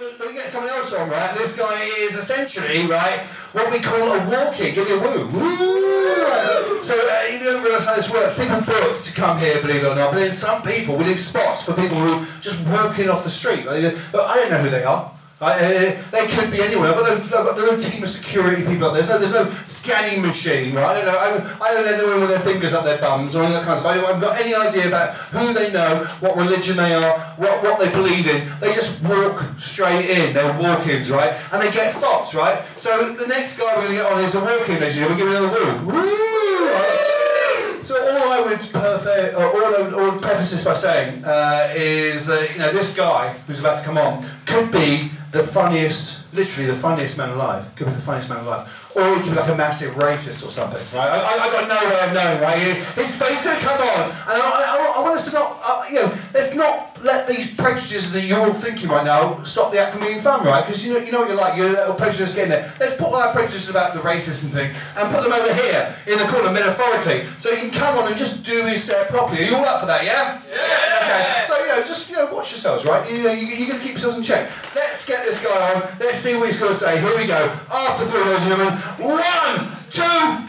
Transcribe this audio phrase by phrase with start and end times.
[0.00, 3.20] you, when you get someone else on, right, this guy is essentially, right,
[3.52, 4.74] what we call a walking.
[4.74, 5.26] Give me a woo.
[5.28, 6.82] Woo!
[6.82, 8.38] So uh, you don't realise how this works.
[8.38, 11.20] People book to come here, believe it or not, but then some people, we leave
[11.20, 13.64] spots for people who just walking off the street.
[13.64, 15.12] But I don't know who they are.
[15.38, 16.88] Uh, they could be anyone.
[16.88, 19.04] I've got, no, I've got no team of security people up there.
[19.04, 20.74] There's no, there's no scanning machine.
[20.74, 20.84] Right?
[20.84, 21.18] I don't know.
[21.60, 23.72] I, don't know anyone with their fingers up their bums or any of that kind
[23.74, 23.92] of stuff.
[23.92, 27.78] I haven't got any idea about who they know, what religion they are, what, what
[27.78, 28.48] they believe in.
[28.60, 30.32] They just walk straight in.
[30.32, 31.36] They're walk-ins, right?
[31.52, 32.64] And they get spots, right?
[32.76, 34.96] So the next guy we're going to get on is a walk-in, as.
[34.98, 35.52] We'll give it another
[35.84, 35.92] woo.
[35.92, 36.16] Woo!
[37.86, 42.26] So all I would perfect, uh, all I all preface this by saying uh, is
[42.26, 46.70] that you know this guy who's about to come on could be the funniest, literally
[46.70, 47.68] the funniest man alive.
[47.76, 48.64] Could be the funniest man alive.
[48.96, 51.08] Or he could be like a massive racist or something, right?
[51.08, 52.56] I, I, I got no way of knowing, right?
[52.56, 54.85] He, he's, he's going to come on, and I, I,
[55.16, 59.04] Us not, uh, you know, let's not let these prejudices that you're all thinking right
[59.04, 60.60] now stop the act from being fun, right?
[60.60, 62.68] Because you know, you know what you're like, you're a little prejudice getting there.
[62.78, 66.20] Let's put all our prejudices about the racism thing and put them over here in
[66.20, 69.40] the corner metaphorically, so he can come on and just do his set properly.
[69.40, 70.04] Are you all up for that?
[70.04, 70.36] Yeah.
[70.52, 71.00] Yeah.
[71.00, 71.22] Okay.
[71.48, 73.00] So you know, just you know, watch yourselves, right?
[73.10, 74.52] You know, you, you're going to keep yourselves in check.
[74.76, 75.80] Let's get this guy on.
[75.96, 77.00] Let's see what he's going to say.
[77.00, 77.40] Here we go.
[77.72, 78.76] After three, ladies and gentlemen.
[79.00, 79.56] One,
[79.88, 80.45] two,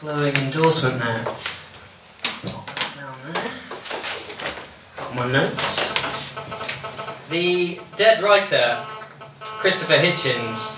[0.00, 1.24] Glowing endorsement there.
[1.24, 3.50] Pop that down there.
[4.96, 5.92] Got my notes.
[7.30, 8.78] The dead writer,
[9.40, 10.76] Christopher Hitchens,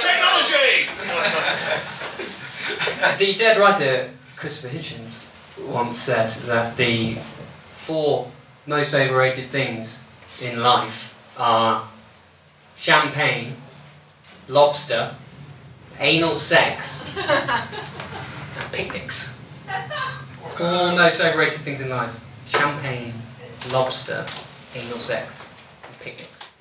[0.00, 0.86] technology.
[3.18, 5.30] the dead writer, Christopher Hitchens,
[5.66, 7.14] once said that the
[7.74, 8.30] four
[8.66, 10.03] most overrated things
[10.42, 11.88] in life are
[12.76, 13.54] champagne,
[14.48, 15.14] lobster,
[15.98, 19.40] anal sex, and picnics.
[20.56, 23.14] Four most overrated things in life champagne,
[23.72, 24.26] lobster,
[24.74, 25.52] anal sex,
[25.86, 26.52] and picnics.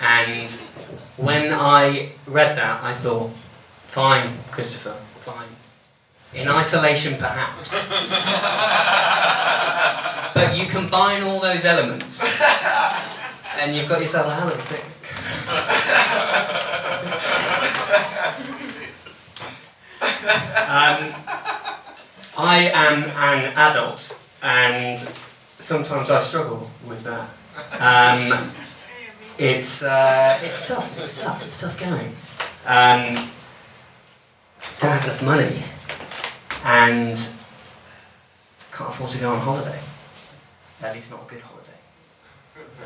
[0.00, 0.48] And
[1.16, 3.30] when I read that, I thought,
[3.86, 5.48] fine, Christopher, fine.
[6.34, 7.88] In isolation, perhaps.
[10.34, 12.22] but you combine all those elements,
[13.58, 14.82] and you've got yourself a a picnic.
[20.68, 21.14] um,
[22.38, 24.98] I am an adult, and
[25.58, 27.28] sometimes I struggle with that.
[27.80, 28.50] Um,
[29.38, 30.98] it's uh, it's tough.
[30.98, 31.42] It's tough.
[31.44, 32.14] It's tough going.
[32.66, 33.28] Um,
[34.78, 35.56] don't have enough money,
[36.64, 37.16] and
[38.72, 39.78] can't afford to go on holiday.
[40.82, 41.70] At least not a good holiday.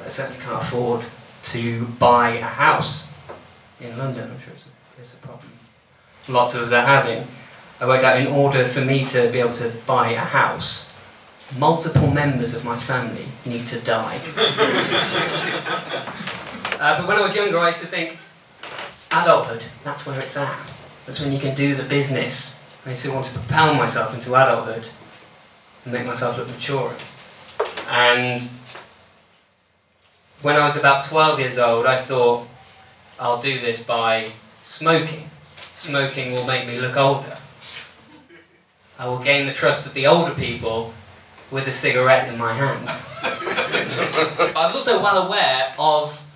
[0.04, 1.04] I certainly can't afford
[1.42, 3.14] to buy a house
[3.80, 4.30] in London.
[4.30, 5.50] I'm sure it's a, it's a problem.
[6.28, 7.26] Lots of us are having.
[7.80, 10.94] I worked out in order for me to be able to buy a house,
[11.58, 14.20] multiple members of my family need to die.
[16.80, 18.16] Uh, but when I was younger, I used to think,
[19.12, 20.58] adulthood, that's where it's at.
[21.04, 22.64] That's when you can do the business.
[22.86, 24.88] I used to want to propel myself into adulthood
[25.84, 26.94] and make myself look mature.
[27.90, 28.40] And
[30.42, 32.46] when I was about 12 years old, I thought,
[33.18, 34.28] I'll do this by
[34.62, 35.28] smoking.
[35.72, 37.36] Smoking will make me look older.
[38.98, 40.92] I will gain the trust of the older people
[41.50, 42.88] with a cigarette in my hand.
[43.22, 46.26] I was also well aware of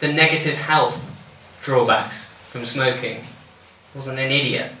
[0.00, 1.08] the negative health
[1.62, 3.18] drawbacks from smoking.
[3.18, 4.72] I wasn't an idiot.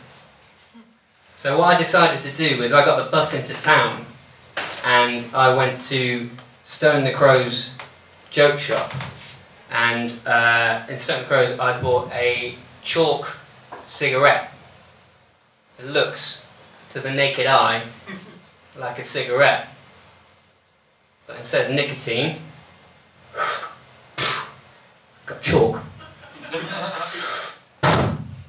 [1.34, 4.04] So what I decided to do was I got the bus into town
[4.84, 6.28] and I went to
[6.64, 7.76] Stone the Crow's
[8.32, 8.92] joke shop.
[9.70, 13.36] And uh, in Stone Crow's I bought a chalk
[13.86, 14.52] cigarette.
[15.78, 16.48] It looks,
[16.90, 17.82] to the naked eye,
[18.76, 19.68] like a cigarette.
[21.26, 22.36] But instead of nicotine,
[25.26, 25.82] got chalk.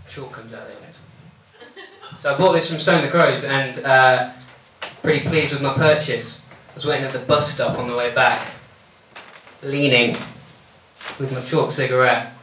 [0.07, 0.97] chalk comes out of it.
[2.15, 4.31] So I bought this from Stone the Crows and uh,
[5.01, 6.50] pretty pleased with my purchase.
[6.69, 8.52] I was waiting at the bus stop on the way back,
[9.63, 10.15] leaning
[11.19, 12.33] with my chalk cigarette.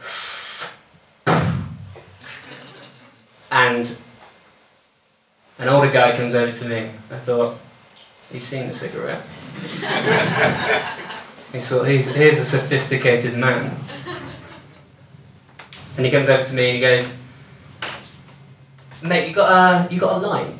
[3.51, 3.97] And
[5.59, 6.89] an older guy comes over to me.
[7.11, 7.59] I thought,
[8.31, 9.23] he's seen the cigarette.
[11.51, 13.75] he thought, he's, here's a sophisticated man.
[15.97, 17.17] And he comes over to me and he goes,
[19.03, 20.57] "Mate, you got a you got a line?"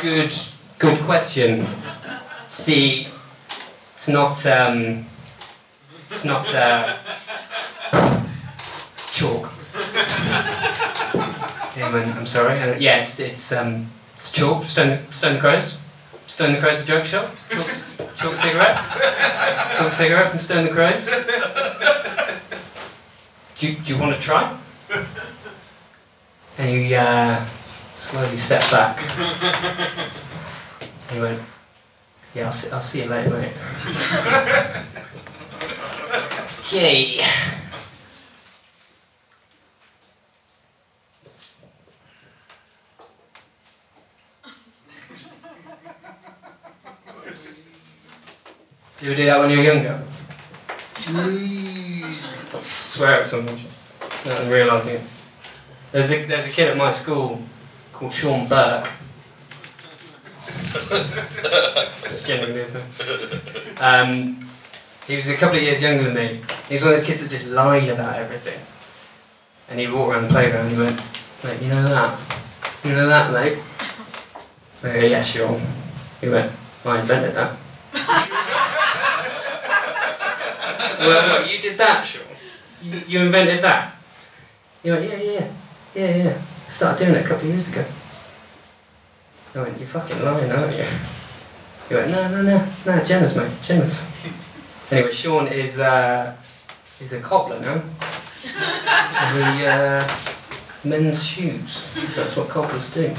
[0.00, 0.34] Good
[0.78, 1.66] good question.
[2.46, 3.08] See,
[3.94, 5.04] it's not um,
[6.10, 6.96] it's not uh,
[8.94, 9.52] it's chalk.
[11.76, 12.58] Man, I'm sorry.
[12.58, 14.64] Uh, yeah, it's, it's um, it's chalk.
[14.64, 15.80] Stone Stone the Crows.
[16.26, 17.30] Stone the Crows, a joke shop.
[17.50, 17.68] Chalk,
[18.16, 18.76] chalk cigarette.
[19.76, 21.10] Chalk cigarette from Stone the Crows.
[23.56, 24.54] Do you, do you want to try?
[26.58, 27.42] He uh,
[27.96, 28.98] slowly stepped back.
[31.12, 31.40] He went,
[32.34, 33.52] Yeah, I'll see, I'll see you later, mate.
[36.60, 37.20] okay.
[48.98, 50.02] Did you ever do that when you were younger?
[52.62, 55.02] Swear at someone without them realising it.
[55.92, 57.40] There's a, there's a kid at my school
[57.96, 58.88] called Sean Burke.
[62.02, 62.84] That's genuinely his name.
[63.80, 64.46] Um,
[65.06, 66.40] he was a couple of years younger than me.
[66.68, 68.60] He was one of those kids that just lied about everything.
[69.70, 71.00] And he'd walk around the playground and he went,
[71.42, 72.20] mate, you know that?
[72.84, 73.58] You know that, mate?
[74.82, 75.58] I go, yes, sure.
[76.20, 76.52] He went,
[76.84, 77.56] I invented that.
[81.00, 82.26] well, what, you did that, Sean?
[82.82, 83.94] You, you invented that?
[84.82, 85.52] He went, yeah, yeah,
[85.94, 86.38] yeah, yeah.
[86.38, 87.84] I started doing it a couple of years ago.
[89.54, 90.84] I went, you're fucking lying, aren't you?
[91.88, 94.10] He went, no, no, no, no, Jenna's, mate, Jenna's.
[94.90, 96.34] Anyway, Sean is, uh,
[96.98, 97.82] he's a cobbler now.
[99.34, 100.16] the uh,
[100.84, 101.94] men's shoes.
[102.14, 103.12] That's what cobblers do.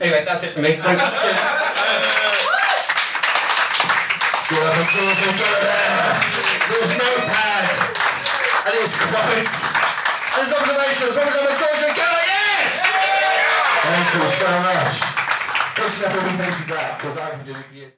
[0.00, 0.76] Anyway, that's it for me.
[0.76, 1.04] Thanks.
[1.10, 1.38] Cheers.
[4.48, 5.38] Good applause and.
[6.68, 6.92] There's
[8.80, 9.54] his quotes
[10.34, 11.14] and his observations.
[11.14, 11.20] The
[11.58, 12.24] George Edgeller?
[12.28, 12.37] Yes!
[13.88, 15.00] Thank you so much.
[16.04, 17.94] Everyone who thinks of that because I've been doing it.